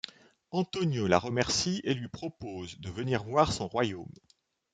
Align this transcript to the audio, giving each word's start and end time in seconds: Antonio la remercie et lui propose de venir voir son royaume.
Antonio 0.51 1.05
la 1.05 1.19
remercie 1.19 1.79
et 1.83 1.93
lui 1.93 2.07
propose 2.07 2.79
de 2.79 2.89
venir 2.89 3.23
voir 3.23 3.53
son 3.53 3.67
royaume. 3.67 4.09